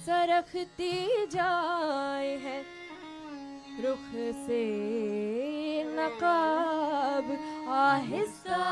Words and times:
सरखती 0.00 1.26
जाए 1.26 2.28
है। 2.36 2.60
रुख 3.82 4.06
से 4.36 4.62
नकाब 5.88 7.30
आहिस्ता 7.70 8.62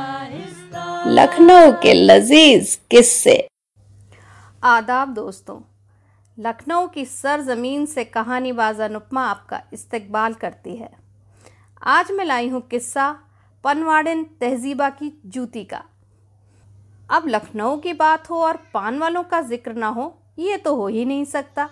आहिस्ता। 0.00 0.84
लखनऊ 1.08 1.72
के 1.72 1.94
लजीज 1.94 2.74
किस्से। 2.90 3.36
आदाब 4.64 5.14
दोस्तों 5.14 5.60
लखनऊ 6.38 6.86
की 6.88 7.04
सरजमीन 7.04 7.86
से 7.86 8.04
कहानी 8.04 8.52
बाज 8.52 8.80
अनुपमा 8.80 9.26
आपका 9.26 9.62
इस्तकबाल 9.72 10.34
करती 10.34 10.76
है। 10.76 10.90
आज 11.82 12.10
मैं 12.10 12.24
लाई 12.24 12.48
हूँ 12.48 12.60
किस्सा 12.68 13.10
पनवाड़िन 13.64 14.24
तहजीबा 14.40 14.88
की 14.90 15.12
जूती 15.26 15.64
का। 15.64 15.82
अब 17.10 17.28
लखनऊ 17.28 17.76
की 17.76 17.92
बात 17.92 18.30
हो 18.30 18.42
और 18.42 18.56
पान 18.74 18.98
वालों 18.98 19.22
का 19.22 19.40
ज़िक्र 19.40 19.72
ना 19.72 19.88
हो, 19.88 20.14
ये 20.38 20.56
तो 20.56 20.74
हो 20.76 20.86
ही 20.86 21.04
नहीं 21.04 21.24
सकता। 21.24 21.68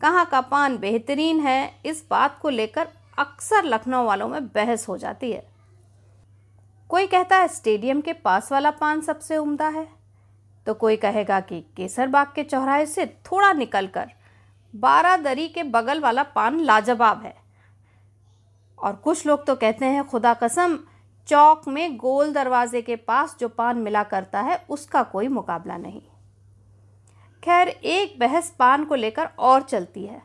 कहाँ 0.00 0.24
का 0.26 0.40
पान 0.40 0.76
बेहतरीन 0.78 1.40
है, 1.40 1.80
इस 1.86 2.04
बात 2.10 2.38
को 2.42 2.48
लेकर 2.48 2.88
अक्सर 3.18 3.64
लखनऊ 3.64 4.04
वालों 4.04 4.28
में 4.28 4.46
बहस 4.46 4.88
हो 4.88 4.96
जाती 4.98 5.32
है। 5.32 5.48
कोई 6.90 7.06
कहता 7.06 7.36
है 7.36 7.48
स्टेडियम 7.48 8.00
के 8.00 8.12
पास 8.12 8.52
वाला 8.52 8.70
पान 8.70 9.00
सबसे 9.00 9.36
उम्दा 9.36 9.68
है 9.68 9.86
तो 10.66 10.74
कोई 10.74 10.96
कहेगा 10.96 11.40
कि 11.40 11.60
केसर 11.76 12.08
बाग 12.08 12.32
के 12.34 12.42
चौराहे 12.44 12.86
से 12.86 13.06
थोड़ा 13.06 13.52
निकल 13.52 13.84
निकलकर 13.84 14.10
बारादरी 14.74 15.46
के 15.48 15.62
बगल 15.62 16.00
वाला 16.00 16.22
पान 16.22 16.60
लाजवाब 16.60 17.22
है। 17.22 17.34
और 18.78 18.92
कुछ 18.94 19.26
लोग 19.26 19.44
तो 19.46 19.54
कहते 19.54 19.86
हैं, 19.86 20.04
खुदा 20.04 20.34
कसम 20.34 20.78
चौक 21.26 21.68
में 21.68 21.96
गोल 21.96 22.32
दरवाजे 22.32 22.82
के 22.82 22.96
पास 22.96 23.36
जो 23.40 23.48
पान 23.48 23.78
मिला 23.78 24.02
करता 24.02 24.40
है, 24.40 24.66
उसका 24.70 25.02
कोई 25.02 25.28
मुकाबला 25.28 25.76
नहीं। 25.76 26.02
खैर, 27.44 27.68
एक 27.68 28.18
बहस 28.18 28.50
पान 28.58 28.84
को 28.84 28.94
लेकर 28.94 29.26
और 29.38 29.62
चलती 29.62 30.06
है। 30.06 30.22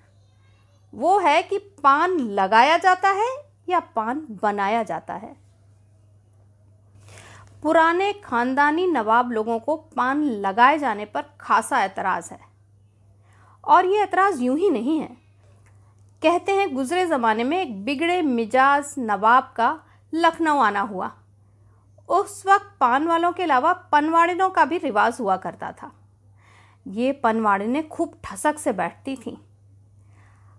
वो 0.93 1.20
है 1.20 1.43
कि 1.43 1.57
पान 1.57 2.12
लगाया 2.12 2.77
जाता 2.77 3.10
है 3.10 3.37
या 3.70 3.79
पान 3.79 4.27
बनाया 4.29 4.84
जाता 4.84 5.13
है। 5.13 5.35
पुराने 7.63 8.13
खानदानी 8.13 8.87
नवाब 8.87 9.32
लोगों 9.32 9.59
को 9.59 9.76
पान 9.76 10.24
लगाए 10.24 10.77
जाने 10.77 11.05
पर 11.05 11.24
खासा 11.41 11.84
एतराज़ 11.84 12.32
है। 12.32 12.40
और 13.68 13.85
ये 13.85 14.04
एतराज़ 14.04 14.41
यूँ 14.41 14.57
ही 14.57 14.70
नहीं 14.70 14.99
है। 14.99 15.18
कहते 16.21 16.52
हैं, 16.52 16.76
गुजरे 16.76 17.05
ज़माने 17.05 17.43
में 17.43 17.62
एक 17.62 17.85
बिगड़े 17.85 18.21
मिजाज 18.21 18.96
नवाब 18.99 19.54
का 19.55 19.82
लखनऊ 20.16 20.58
आना 20.58 20.82
हुआ। 20.82 21.12
उस 22.10 22.44
वक्त 22.46 22.77
पान 22.80 23.08
वालों 23.08 23.32
के 23.32 23.44
अलावा 23.44 23.74
पनवाड़िनों 23.74 24.49
का 24.49 24.66
भी 24.66 24.77
रिवाज 24.77 25.18
हुआ 25.20 25.38
करता 25.38 25.71
था। 25.71 25.91
ये 26.88 27.12
पनवाड़िनें 27.12 27.90
खूब 27.90 28.21
ठसक 28.24 28.60
से 28.60 28.74
बैठती 28.74 29.16
थीं। 29.16 29.38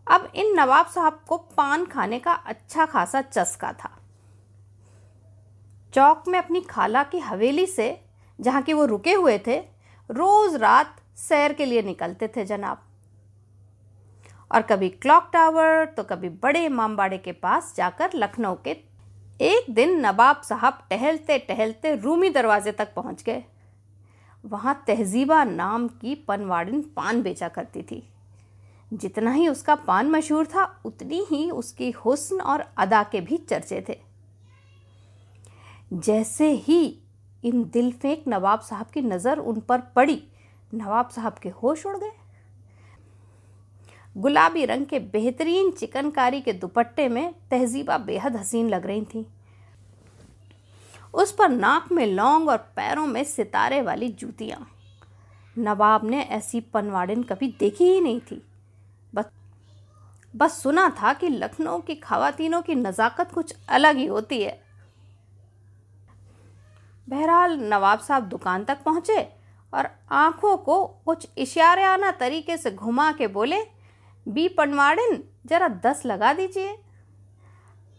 अब 0.06 0.32
इन 0.34 0.60
नवाब 0.60 0.86
साहब 0.86 1.20
को 1.28 1.36
पान 1.36 1.86
खाने 1.86 2.18
का 2.18 2.32
अच्छा 2.32 2.86
खासा 2.86 3.20
चस्का 3.20 3.72
था। 3.72 3.90
चौक 5.94 6.24
में 6.28 6.38
अपनी 6.38 6.60
खाला 6.60 7.02
की 7.02 7.18
हवेली 7.18 7.66
से, 7.66 8.04
जहाँ 8.40 8.62
की 8.62 8.72
वो 8.72 8.84
रुके 8.84 9.12
हुए 9.12 9.38
थे, 9.46 9.58
रोज़ 10.10 10.56
रात 10.56 10.96
सैर 11.16 11.52
के 11.52 11.64
लिए 11.64 11.82
निकलते 11.82 12.28
थे 12.28 12.44
जनाब। 12.44 12.82
और 14.52 14.62
कभी 14.62 14.88
क्लॉक 14.88 15.30
टावर 15.32 15.84
तो 15.84 16.02
कभी 16.02 16.28
बड़े 16.28 16.64
इमामबाड़े 16.64 17.18
के 17.18 17.32
पास 17.32 17.74
जाकर 17.76 18.10
लखनऊ 18.14 18.54
के 18.54 18.95
एक 19.40 19.66
दिन 19.70 19.98
नवाब 20.00 20.40
साहब 20.42 20.78
टहलते 20.90 21.38
टहलते 21.38 21.94
रूमी 21.94 22.30
दरवाजे 22.30 22.72
तक 22.72 22.94
पहुँच 22.94 23.22
गए। 23.22 23.42
वहाँ 24.44 24.74
तहजीबा 24.86 25.42
नाम 25.44 25.88
की 25.88 26.14
पनवाड़िन 26.28 26.80
पान 26.96 27.22
बेचा 27.22 27.48
करती 27.48 27.82
थी। 27.82 28.02
जितना 28.92 29.30
ही 29.30 29.48
उसका 29.48 29.74
पान 29.74 30.10
मशहूर 30.10 30.46
था, 30.46 30.64
उतनी 30.84 31.24
ही 31.30 31.50
उसकी 31.50 31.90
हुस्न 31.90 32.40
और 32.40 32.64
अदा 32.78 33.02
के 33.02 33.20
भी 33.20 33.36
चर्चे 33.36 33.84
थे। 33.88 33.98
जैसे 35.92 36.50
ही 36.50 36.98
इन 37.44 37.64
दिल 37.64 37.92
फेंक 37.92 38.24
नवाब 38.28 38.60
साहब 38.60 38.86
की 38.86 39.00
नज़र 39.02 39.38
उन 39.38 39.60
पर 39.60 39.80
पड़ी, 39.96 40.22
नवाब 40.74 41.08
साहब 41.08 41.34
के 41.34 41.48
होश 41.48 41.86
उड़ 41.86 41.96
गए। 41.96 42.12
गुलाबी 44.16 44.64
रंग 44.64 44.86
के 44.86 44.98
बेहतरीन 44.98 45.70
चिकनकारी 45.70 46.40
के 46.40 46.52
दुपट्टे 46.52 47.08
में 47.08 47.34
तहजीबा 47.50 47.98
बेहद 47.98 48.36
हसीन 48.36 48.68
लग 48.68 48.86
रही 48.86 49.02
थी। 49.04 49.26
उस 51.14 51.32
पर 51.32 51.48
नाक 51.48 51.92
में 51.92 52.06
लौंग 52.06 52.48
और 52.48 52.56
पैरों 52.76 53.06
में 53.06 53.22
सितारे 53.24 53.82
वाली 53.82 54.08
जूतियाँ। 54.08 54.66
नवाब 55.56 56.04
ने 56.04 56.22
ऐसी 56.22 56.60
पनवाड़िन 56.60 57.22
कभी 57.22 57.48
देखी 57.60 57.84
ही 57.84 58.00
नहीं 58.00 58.20
थी। 58.20 58.42
बस 59.14 59.30
बस 60.34 60.62
सुना 60.62 60.88
था 61.02 61.12
कि 61.12 61.28
लखनऊ 61.28 61.78
की 61.78 61.94
खातिनों 61.94 62.62
की 62.62 62.74
नज़ाकत 62.74 63.32
कुछ 63.32 63.54
अलग 63.68 63.96
ही 63.96 64.06
होती 64.06 64.42
है। 64.42 64.60
बहरहाल, 67.08 67.58
नवाब 67.60 67.98
साहब 67.98 68.28
दुकान 68.28 68.64
तक 68.64 68.82
पहुँचे 68.84 69.22
और 69.72 69.88
आँखों 70.10 70.56
को 70.56 70.84
कुछ 71.04 71.28
इशाराना 71.38 72.10
तरीके 72.10 72.56
से 72.56 72.70
घुमा 72.70 73.12
के 73.12 73.26
बोले 73.28 73.75
बी 74.26 74.48
पनवाड़िन, 74.48 75.22
जरा 75.46 75.68
दस 75.84 76.02
लगा 76.06 76.32
दीजिए। 76.32 76.76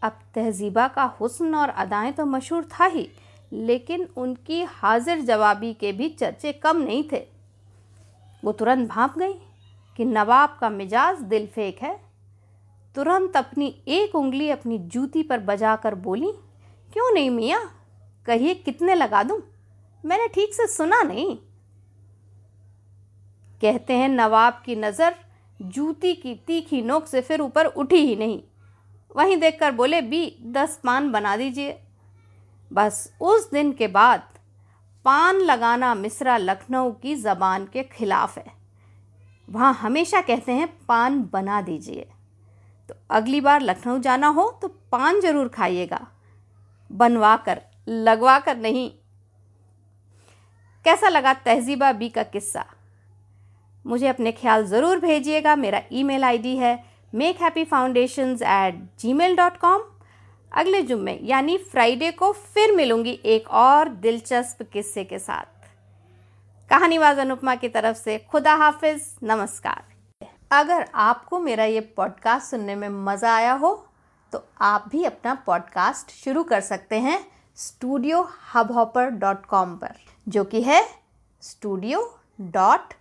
अब 0.02 0.18
तहजीबा 0.34 0.86
का 0.88 1.04
हुस्न 1.20 1.54
और 1.54 1.68
अदाएँ 1.68 2.12
तो 2.12 2.24
मशहूर 2.26 2.68
था 2.72 2.84
ही, 2.84 3.08
लेकिन 3.52 4.08
उनकी 4.16 4.62
हाजिर 4.62 5.20
जवाबी 5.20 5.72
के 5.74 5.92
भी 5.92 6.08
चर्चे 6.08 6.52
कम 6.52 6.76
नहीं 6.76 7.04
थे। 7.12 7.22
वो 8.42 8.52
तुरंत 8.52 8.88
भाप 8.88 9.18
गई 9.18 9.32
कि 9.98 10.04
नवाब 10.04 10.56
का 10.60 10.68
मिजाज 10.70 11.20
दिल 11.22 11.46
फेक 11.46 11.82
है। 11.82 11.96
तुरंत 12.94 13.36
अपनी 13.36 13.74
एक 13.88 14.14
उंगली 14.14 14.50
अपनी 14.50 14.78
जूती 14.78 15.22
पर 15.22 15.40
बजा 15.40 15.74
कर 15.76 15.94
बोली, 15.94 16.32
क्यों 16.92 17.12
नहीं 17.14 17.30
मियाँ? 17.30 17.62
कहिए 18.26 18.54
कितने 18.54 18.94
लगा 18.94 19.22
दूँ? 19.22 19.40
मैंने 20.04 20.28
ठीक 20.28 20.54
से 20.54 20.66
सुना 20.66 21.02
नहीं। 21.02 21.36
कहते 23.60 23.92
हैं 23.92 24.08
नवाब 24.08 24.62
की 24.66 24.76
नज़र 24.76 25.14
जूती 25.60 26.14
की 26.14 26.34
तीखी 26.46 26.82
नोक 26.82 27.06
से 27.06 27.20
फिर 27.20 27.40
ऊपर 27.40 27.66
उठी 27.66 27.96
ही 27.96 28.16
नहीं। 28.16 28.40
वहीं 29.16 29.36
देखकर 29.36 29.72
बोले, 29.72 30.00
बी, 30.02 30.36
दस 30.42 30.80
पान 30.84 31.10
बना 31.12 31.36
दीजिए। 31.36 31.78
बस 32.70 33.12
उस 33.20 33.50
दिन 33.50 33.72
के 33.72 33.86
बाद 33.88 34.28
पान 35.04 35.36
लगाना 35.36 35.94
मिसरा 35.94 36.36
लखनऊ 36.36 36.90
की 36.92 37.14
ज़बान 37.14 37.64
के 37.66 37.82
खिलाफ 37.82 38.38
है। 38.38 38.52
वहाँ 39.48 39.72
हमेशा 39.74 40.20
कहते 40.20 40.52
हैं, 40.52 40.68
पान 40.86 41.20
बना 41.32 41.60
दीजिए। 41.62 42.08
तो 42.88 42.94
अगली 43.10 43.40
बार 43.40 43.60
लखनऊ 43.60 43.98
जाना 43.98 44.28
हो 44.28 44.50
तो 44.62 44.68
पान 44.92 45.20
ज़रूर 45.20 45.48
खाइएगा। 45.48 46.06
बनवा 46.90 47.36
कर 47.36 47.60
लगवा 47.88 48.38
कर 48.38 48.56
नहीं। 48.56 48.90
कैसा 50.84 51.08
लगा 51.08 51.32
तहजीबा 51.34 51.92
बी 51.92 52.08
का 52.08 52.22
किस्सा? 52.22 52.64
मुझे 53.88 54.06
अपने 54.08 54.32
ख्याल 54.32 54.64
ज़रूर 54.66 54.98
भेजिएगा। 55.00 55.56
मेरा 55.56 55.82
ईमेल 55.92 56.24
आईडी 56.24 56.56
है 56.56 56.72
make 57.12 57.42
happy 57.42 57.64
foundation 57.66 58.36
at 58.44 58.82
Gmail 59.12 59.36
dot 59.36 59.56
com 59.58 59.82
अगले 60.52 60.82
जुम्मे, 60.82 61.18
यानी 61.22 61.56
फ्राइडे 61.70 62.10
को 62.12 62.32
फिर 62.32 62.74
मिलूँगी 62.76 63.18
एक 63.26 63.48
और 63.50 63.88
दिलचस्प 63.88 64.62
किस्से 64.72 65.04
के 65.04 65.18
साथ। 65.18 65.56
कहानीवाज 66.70 67.18
अनुपमा 67.18 67.54
की 67.54 67.68
तरफ़ 67.68 67.96
से, 67.96 68.18
खुदा 68.30 68.54
हाफिज, 68.54 69.02
नमस्कार। 69.24 69.82
अगर 70.52 70.86
आपको 70.96 71.38
मेरा 71.40 71.64
ये 71.64 71.80
पॉडकास्ट 71.96 72.50
सुनने 72.50 72.74
में 72.74 72.88
मज़ा 72.88 73.34
आया 73.34 73.52
हो 73.54 73.72
तो 74.32 74.44
आप 74.60 74.84
भी 74.90 75.04
अपना 75.04 75.34
पॉडकास्ट 75.46 76.10
शुरू 76.14 76.42
कर 76.44 76.60
सकते 76.62 76.98
हैं 76.98 77.18
studio 77.58 78.22
hub 78.54 78.72
hopper 78.72 79.10
dot 79.12 79.44
com 79.46 79.74
पर, 79.76 79.94
जो 80.26 80.44
कि 80.44 80.62
है 80.62 80.82
studio 81.42 82.02
dot 82.40 82.94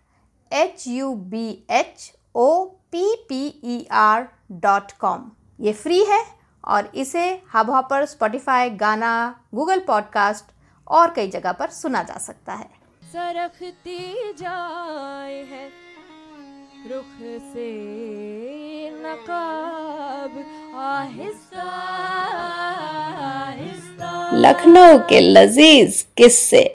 H 0.54 0.84
U 0.88 1.14
B 1.32 1.48
H 1.70 2.12
O 2.36 2.66
P 2.66 3.04
P 3.30 3.42
E 3.64 3.88
R 3.92 4.28
dot 4.52 4.92
com 4.92 5.32
ये 5.60 5.74
फ्री 5.74 6.04
है 6.04 6.24
और 6.66 6.92
इसे 6.96 7.26
Hubhopper 7.72 8.06
Spotify 8.06 8.70
Gaana 8.70 9.14
Google 9.56 9.80
podcast 9.80 10.46
और 10.88 11.12
कई 11.12 11.28
जगह 11.28 11.52
पर 11.52 11.70
सुना 11.70 12.04
जा 12.04 12.18
सकता 12.18 12.54
है। 12.54 12.70
सरखती 13.04 14.34
जाए 14.40 15.42
है 15.52 15.66
रुख 16.90 17.14
से 17.54 17.70
नकाब 18.90 20.34
आहिस्ता 20.78 21.70
आहिस्ता। 23.28 24.12
लखनऊ 24.34 24.98
के 25.10 25.20
लजीज 25.20 26.06
किस्से। 26.18 26.64